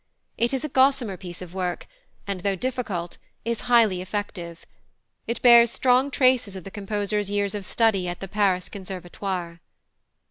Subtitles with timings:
[0.35, 1.85] It is a gossamer piece of work,
[2.25, 4.65] and, though difficult, is highly effective.
[5.27, 9.59] It bears strong traces of the composer's years of study at the Paris Conservatoire.